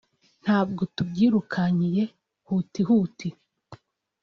ntabwo 0.43 0.81
tubyirukankiye 0.95 2.03
huti 2.47 2.81
huti 2.87 3.27